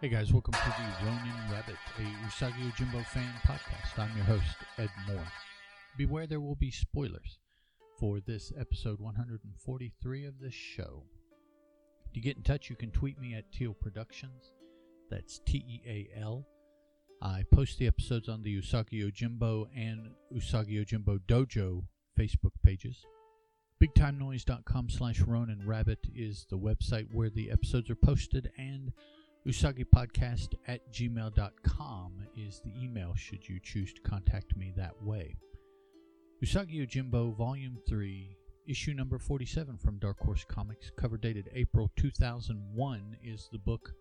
[0.00, 3.98] Hey guys, welcome to the Ronin Rabbit, a Usagi Yojimbo fan podcast.
[3.98, 5.26] I'm your host, Ed Moore.
[5.98, 7.38] Beware there will be spoilers
[7.98, 11.02] for this episode 143 of the show.
[12.14, 14.52] To get in touch, you can tweet me at Teal Productions.
[15.10, 16.46] That's T E A L.
[17.20, 21.84] I post the episodes on the Usagi Yojimbo and Usagi Yojimbo Dojo
[22.18, 23.04] Facebook pages.
[23.82, 28.92] BigTimeNoise.com slash Ronin Rabbit is the website where the episodes are posted, and
[29.46, 35.34] usagipodcast at gmail.com is the email should you choose to contact me that way.
[36.44, 43.16] Usagi Yojimbo, Volume 3, issue number 47 from Dark Horse Comics, cover dated April 2001,
[43.22, 43.92] is the book.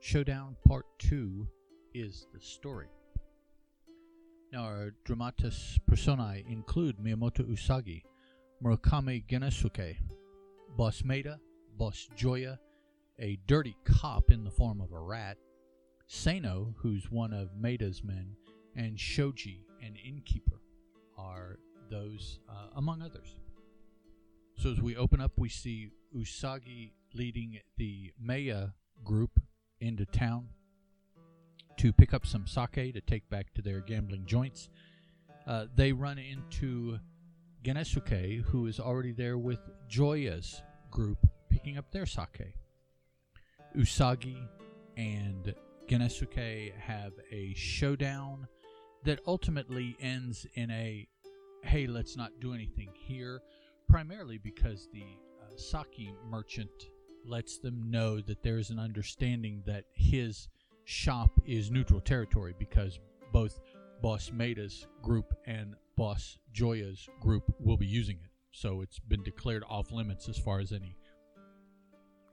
[0.00, 1.46] Showdown Part 2
[1.94, 2.88] is the story.
[4.52, 8.02] Now, our dramatis personae include Miyamoto Usagi,
[8.64, 9.96] Murakami Genosuke,
[10.76, 11.38] Boss Maeda,
[11.76, 12.58] Boss Joya,
[13.20, 15.36] a dirty cop in the form of a rat,
[16.06, 18.34] Sano, who's one of Maeda's men,
[18.74, 20.60] and Shoji, an innkeeper,
[21.18, 21.58] are
[21.90, 23.36] those uh, among others.
[24.56, 28.72] So as we open up, we see Usagi leading the Maeda
[29.04, 29.40] group
[29.80, 30.48] into town
[31.76, 34.68] to pick up some sake to take back to their gambling joints.
[35.46, 36.98] Uh, they run into
[37.62, 41.18] Genosuke, who is already there with Joya's group
[41.48, 42.54] picking up their sake.
[43.76, 44.48] Usagi
[44.96, 45.54] and
[45.88, 48.46] Genosuke have a showdown
[49.04, 51.06] that ultimately ends in a
[51.62, 53.42] hey, let's not do anything here,
[53.88, 55.04] primarily because the
[55.42, 56.70] uh, sake merchant
[57.26, 60.48] lets them know that there is an understanding that his
[60.84, 62.98] shop is neutral territory because
[63.32, 63.60] both
[64.02, 68.30] Boss Maeda's group and Boss Joya's group will be using it.
[68.52, 70.96] So it's been declared off limits as far as any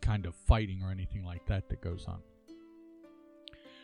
[0.07, 2.22] kind of fighting or anything like that that goes on.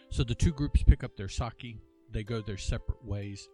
[0.10, 3.50] So the two groups pick up their sake, they go their separate ways.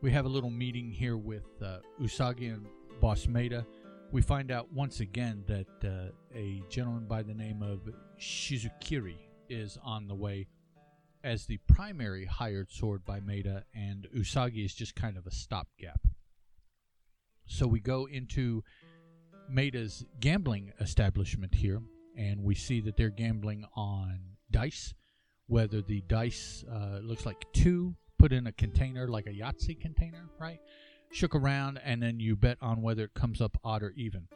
[0.00, 2.66] We have a little meeting here with uh, Usagi and
[3.00, 3.66] Boss Maeda.
[4.10, 7.80] We find out once again that uh, a gentleman by the name of
[8.18, 9.18] Shizukiri
[9.50, 10.46] is on the way
[11.22, 16.00] as the primary hired sword by Maeda, and Usagi is just kind of a stopgap.
[17.46, 18.64] So we go into
[19.50, 21.80] Maeda's gambling establishment here,
[22.16, 24.20] and we see that they're gambling on
[24.50, 24.94] dice.
[25.48, 30.28] Whether the dice uh, looks like two put in a container, like a Yahtzee container,
[30.38, 30.60] right?
[31.10, 34.28] Shook around, and then you bet on whether it comes up odd or even.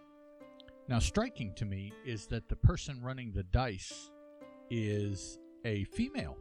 [0.89, 4.11] Now, striking to me is that the person running the dice
[4.71, 6.37] is a female.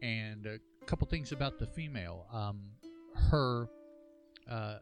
[0.00, 2.26] And a couple things about the female.
[2.32, 2.62] Um,
[3.14, 3.68] her
[4.50, 4.78] uh,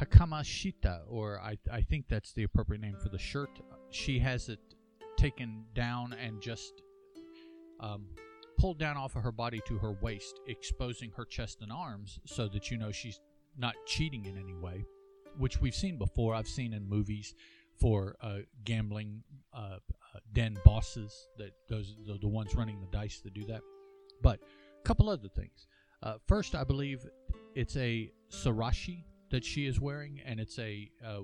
[0.00, 3.50] Hakamashita, or I, I think that's the appropriate name for the shirt.
[3.90, 4.60] She has it
[5.16, 6.82] taken down and just
[7.80, 8.06] um,
[8.58, 12.48] pulled down off of her body to her waist, exposing her chest and arms so
[12.48, 13.20] that you know she's
[13.56, 14.84] not cheating in any way,
[15.36, 16.34] which we've seen before.
[16.34, 17.34] I've seen in movies
[17.80, 19.22] for uh, gambling
[19.52, 19.78] uh, uh,
[20.32, 23.62] den bosses that those the, the ones running the dice that do that.
[24.22, 24.40] But
[24.78, 25.66] a couple other things.
[26.02, 27.04] Uh, first, I believe
[27.54, 31.22] it's a sarashi that she is wearing, and it's a uh,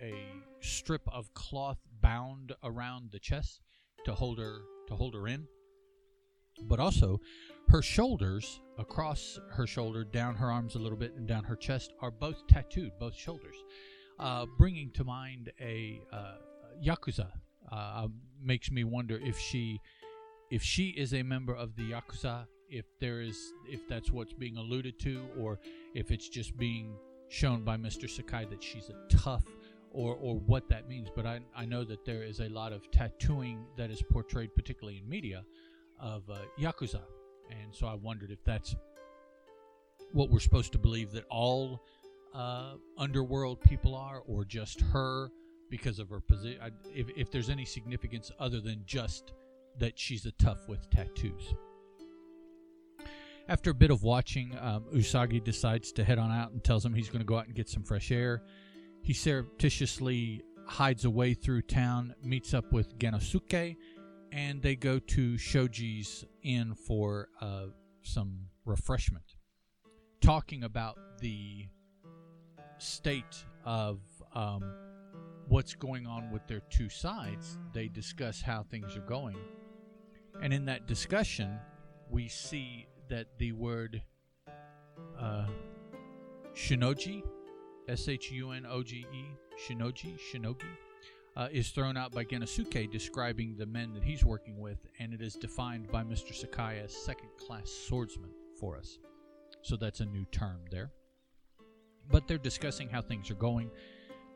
[0.00, 0.14] a
[0.60, 3.60] strip of cloth bound around the chest
[4.04, 5.46] to hold her to hold her in.
[6.62, 7.20] But also,
[7.68, 11.92] her shoulders across her shoulder, down her arms a little bit, and down her chest
[12.00, 13.56] are both tattooed, both shoulders,
[14.18, 16.34] uh, bringing to mind a uh,
[16.84, 17.28] yakuza.
[17.70, 19.78] Uh, um, makes me wonder if she
[20.50, 24.56] if she is a member of the yakuza if there is if that's what's being
[24.56, 25.58] alluded to or
[25.94, 26.94] if it's just being
[27.28, 28.08] shown by Mr.
[28.08, 29.44] Sakai that she's a tough
[29.90, 32.90] or or what that means but I, I know that there is a lot of
[32.90, 35.44] tattooing that is portrayed particularly in media
[36.00, 37.00] of uh, yakuza
[37.50, 38.76] and so I wondered if that's
[40.12, 41.84] what we're supposed to believe that all
[42.34, 45.30] uh, underworld people are or just her
[45.70, 46.60] because of her position
[46.94, 49.32] if, if there's any significance other than just
[49.78, 51.54] that she's a tough with tattoos
[53.48, 56.92] after a bit of watching, um, Usagi decides to head on out and tells him
[56.92, 58.42] he's going to go out and get some fresh air.
[59.02, 63.76] He surreptitiously hides away through town, meets up with Genosuke,
[64.32, 67.66] and they go to Shoji's inn for uh,
[68.02, 69.24] some refreshment.
[70.20, 71.68] Talking about the
[72.76, 74.00] state of
[74.34, 74.62] um,
[75.48, 79.38] what's going on with their two sides, they discuss how things are going.
[80.42, 81.58] And in that discussion,
[82.10, 84.02] we see that the word
[85.18, 85.46] uh,
[86.54, 87.22] shinogi,
[87.88, 89.24] S H U N O G E,
[89.66, 90.66] shinogi, shinogi,
[91.36, 95.22] uh, is thrown out by Genosuke describing the men that he's working with, and it
[95.22, 96.34] is defined by Mr.
[96.34, 98.98] Sakai as second class swordsman for us.
[99.62, 100.90] So that's a new term there.
[102.10, 103.70] But they're discussing how things are going.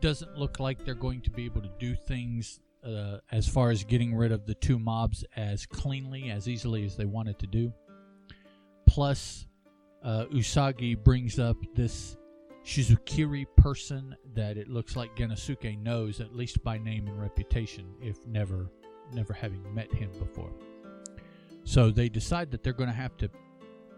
[0.00, 3.84] Doesn't look like they're going to be able to do things uh, as far as
[3.84, 7.72] getting rid of the two mobs as cleanly, as easily as they wanted to do.
[8.93, 9.47] Plus,
[10.05, 12.19] uh, Usagi brings up this
[12.62, 18.19] Shizukiri person that it looks like Genosuke knows, at least by name and reputation, if
[18.27, 18.71] never
[19.15, 20.53] never having met him before.
[21.65, 23.31] So they decide that they're going to have to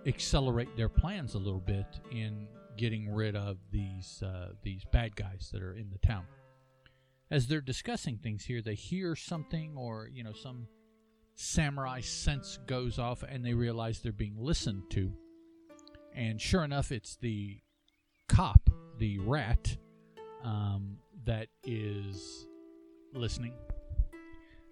[0.07, 2.47] accelerate their plans a little bit in
[2.77, 6.25] getting rid of these uh, these bad guys that are in the town.
[7.33, 10.69] As they're discussing things here, they hear something or you know some
[11.35, 15.13] samurai sense goes off, and they realize they're being listened to.
[16.15, 17.59] And sure enough, it's the
[18.29, 19.77] cop, the rat,
[20.45, 22.47] um, that is
[23.13, 23.55] listening.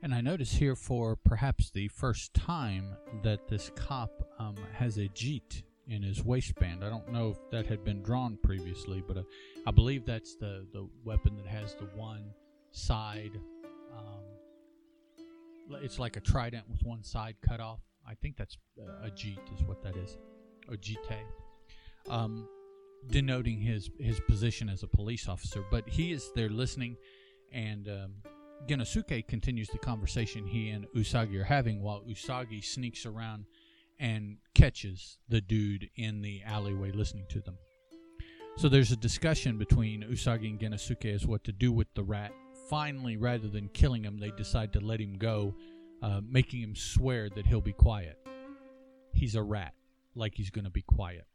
[0.03, 5.09] And I notice here for perhaps the first time that this cop um, has a
[5.09, 6.85] jeet in his waistband.
[6.85, 9.23] I don't know if that had been drawn previously, but uh,
[9.67, 12.33] I believe that's the, the weapon that has the one
[12.73, 13.39] side.
[13.97, 14.23] Um,
[15.83, 17.81] it's like a trident with one side cut off.
[18.07, 20.19] I think that's uh, a jeet, is what that is,
[20.69, 20.77] or
[22.11, 22.49] um,
[23.09, 25.65] denoting his his position as a police officer.
[25.71, 26.97] But he is there listening,
[27.53, 28.15] and um,
[28.67, 33.47] Genosuke continues the conversation he and Usagi are having, while Usagi sneaks around
[33.99, 37.57] and catches the dude in the alleyway listening to them.
[38.57, 42.33] So there's a discussion between Usagi and Genosuke as what to do with the rat.
[42.73, 45.55] Finally, rather than killing him, they decide to let him go,
[46.03, 48.19] uh, making him swear that he'll be quiet.
[49.13, 49.75] He's a rat,
[50.15, 51.27] like he's going to be quiet.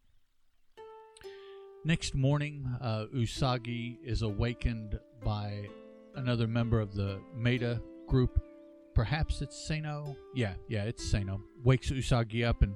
[1.85, 5.69] Next morning, uh, Usagi is awakened by
[6.15, 8.41] another member of the Maeda group
[8.95, 10.15] perhaps it's Sano.
[10.33, 11.39] Yeah, yeah, it's Sano.
[11.63, 12.73] Wakes Usagi up and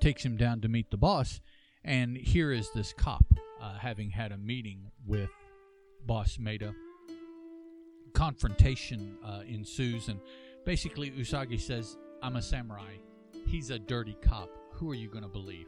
[0.00, 1.42] takes him down to meet the boss.
[1.84, 3.26] And here is this cop
[3.60, 5.28] uh, having had a meeting with
[6.06, 6.74] boss Maeda.
[8.12, 10.20] Confrontation uh, ensues, and
[10.64, 12.92] basically Usagi says, I'm a samurai.
[13.46, 14.50] He's a dirty cop.
[14.72, 15.66] Who are you going to believe?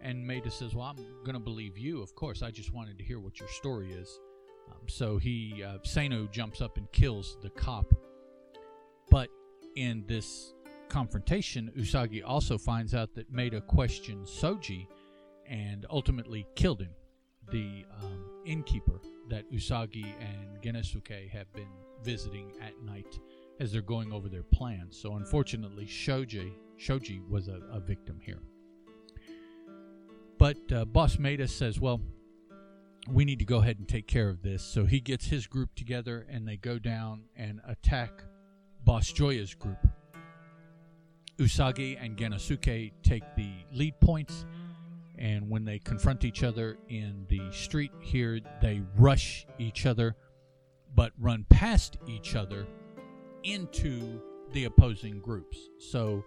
[0.00, 2.02] And Maeda says, Well, I'm going to believe you.
[2.02, 4.18] Of course, I just wanted to hear what your story is.
[4.70, 7.92] Um, so he, uh, Sano jumps up and kills the cop
[9.12, 9.28] but
[9.76, 10.54] in this
[10.88, 14.88] confrontation, Usagi also finds out that Maeda questioned Shoji
[15.46, 16.92] and ultimately killed him,
[17.50, 21.68] the um, innkeeper that Usagi and Genosuke have been
[22.02, 23.18] visiting at night
[23.60, 24.96] as they're going over their plans.
[24.96, 28.42] So unfortunately, Shoji, Shoji was a, a victim here.
[30.38, 32.00] But uh, Boss Maeda says, well,
[33.08, 34.62] we need to go ahead and take care of this.
[34.62, 38.22] So he gets his group together and they go down and attack
[38.84, 39.78] Boss Joya's group.
[41.38, 44.44] Usagi and Genosuke take the lead points,
[45.18, 50.16] and when they confront each other in the street here, they rush each other
[50.94, 52.66] but run past each other
[53.44, 54.20] into
[54.52, 55.58] the opposing groups.
[55.78, 56.22] So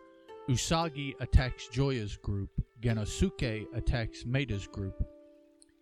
[0.49, 2.49] Usagi attacks Joya's group,
[2.81, 5.03] Genosuke attacks Maeda's group,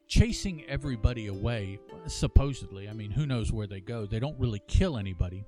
[0.08, 2.90] chasing everybody away, supposedly.
[2.90, 4.06] I mean, who knows where they go?
[4.06, 5.46] They don't really kill anybody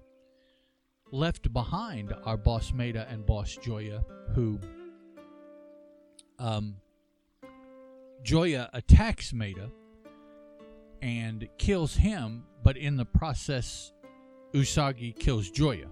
[1.12, 4.60] left behind are Boss Maeda and Boss Joya, who
[6.40, 6.76] um,
[8.26, 9.70] Joya attacks Maeda
[11.04, 13.94] and kills him, but in the process,
[14.52, 15.86] Usagi kills Joya.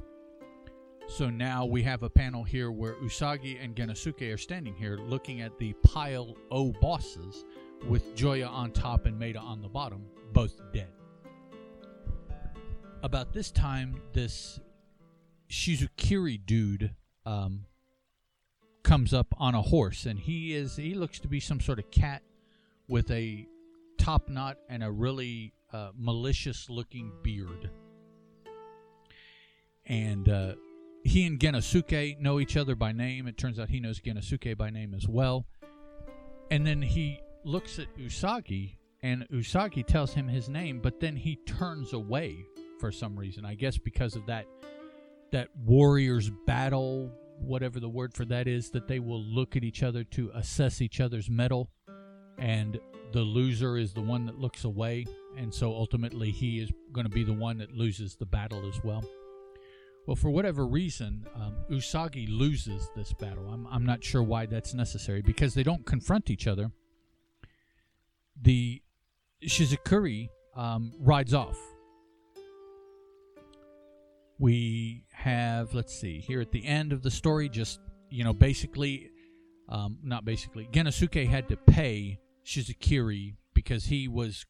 [1.07, 5.41] So now we have a panel here where Usagi and Genosuke are standing here looking
[5.41, 7.45] at the pile O bosses
[7.87, 10.89] with Joya on top and Maeda on the bottom, both dead.
[13.03, 14.59] About this time, this
[15.51, 16.95] Shizukiri dude
[17.27, 17.65] um,
[18.83, 21.89] comes up on a horse, and he is he looks to be some sort of
[21.91, 22.21] cat
[22.87, 23.47] with a
[23.97, 27.69] top knot and a really uh, malicious looking beard.
[29.85, 30.53] And uh,
[31.03, 33.27] he and Genosuke know each other by name.
[33.27, 35.45] It turns out he knows Genosuke by name as well.
[36.51, 41.37] And then he looks at Usagi, and Usagi tells him his name, but then he
[41.45, 42.45] turns away
[42.79, 43.45] for some reason.
[43.45, 44.45] I guess because of that
[45.31, 49.83] that warriors battle, whatever the word for that is, that they will look at each
[49.83, 51.69] other to assess each other's mettle,
[52.37, 52.79] and
[53.11, 55.05] the loser is the one that looks away,
[55.37, 58.83] and so ultimately he is going to be the one that loses the battle as
[58.83, 59.03] well.
[60.05, 63.49] Well, for whatever reason, um, Usagi loses this battle.
[63.49, 66.71] I'm, I'm not sure why that's necessary because they don't confront each other.
[68.41, 68.81] The
[69.47, 71.57] Shizukiri um, rides off
[74.43, 79.09] we have, let's see, here at the end of the story, just, you know, basically,
[79.69, 84.45] um, not basically, Genosuke had to pay Shizukiri because he was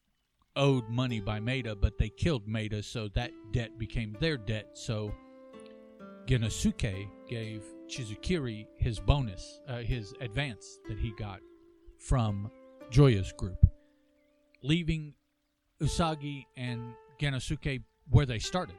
[0.55, 4.71] owed money by Maeda, but they killed Maeda, so that debt became their debt.
[4.73, 5.13] So
[6.25, 11.39] Genosuke gave Shizukiri his bonus, uh, his advance that he got
[11.99, 12.49] from
[12.89, 13.63] Joya's group,
[14.63, 15.13] leaving
[15.79, 18.75] Usagi and Genosuke where they started.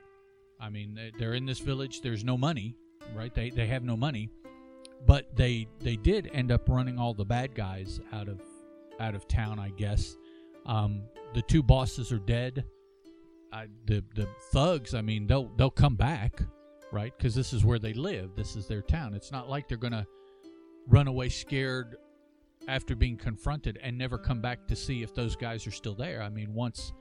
[0.65, 2.01] I mean, they're in this village.
[2.01, 2.75] There's no money,
[3.15, 3.35] right?
[3.35, 4.31] They they have no money,
[5.07, 8.41] but they they did end up running all the bad guys out of
[8.99, 10.17] out of town, I guess.
[10.65, 11.03] Um,
[11.35, 12.65] the two bosses are dead.
[13.53, 16.41] I, the the thugs, I mean, they'll they'll come back,
[16.91, 17.13] right?
[17.15, 18.35] Because this is where they live.
[18.35, 19.13] This is their town.
[19.13, 20.07] It's not like they're gonna
[20.89, 21.97] run away scared
[22.69, 26.23] after being confronted and never come back to see if those guys are still there.
[26.23, 26.95] I mean, once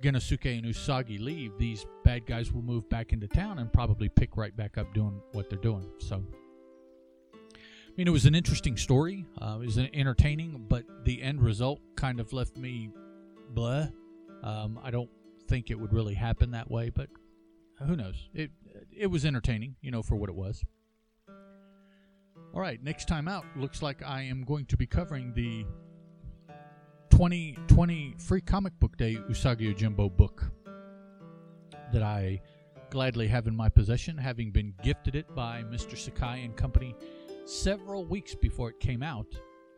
[0.00, 4.36] Genosuke and Usagi leave, these bad guys will move back into town and probably pick
[4.36, 5.88] right back up doing what they're doing.
[5.98, 6.24] So,
[7.32, 9.24] I mean, it was an interesting story.
[9.40, 12.90] Uh, it was entertaining, but the end result kind of left me
[13.50, 13.86] blah.
[14.42, 15.08] Um, I don't
[15.46, 17.10] think it would really happen that way, but
[17.86, 18.28] who knows?
[18.34, 18.50] It
[18.90, 20.64] it was entertaining, you know, for what it was.
[22.52, 25.64] All right, next time out, looks like I am going to be covering the
[27.12, 30.50] 2020 Free Comic Book Day Usagi Yojimbo book
[31.92, 32.40] that I
[32.90, 35.96] gladly have in my possession, having been gifted it by Mr.
[35.96, 36.94] Sakai and Company
[37.44, 39.26] several weeks before it came out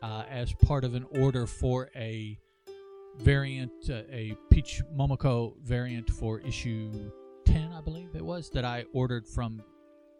[0.01, 2.37] uh, as part of an order for a
[3.17, 7.11] variant, uh, a Peach Momoko variant for issue
[7.45, 9.61] 10, I believe it was, that I ordered from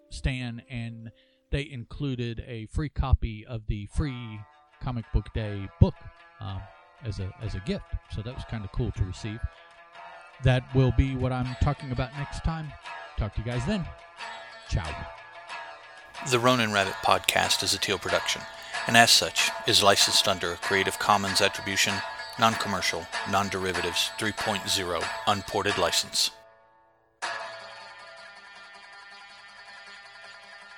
[0.10, 1.12] Stan, and
[1.52, 4.40] they included a free copy of the free
[4.82, 5.96] Comic Book Day book
[6.42, 6.62] um,
[7.06, 7.86] as a as a gift.
[8.12, 9.40] So that was kind of cool to receive.
[10.44, 12.72] That will be what I'm talking about next time.
[13.18, 13.86] Talk to you guys then.
[14.70, 14.88] Ciao.
[16.30, 18.42] The Ronin Rabbit podcast is a Teal production,
[18.88, 21.94] and as such is licensed under a Creative Commons Attribution,
[22.40, 26.32] Non Commercial, Non Derivatives 3.0 Unported License.